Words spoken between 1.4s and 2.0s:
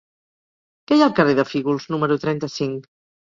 de Fígols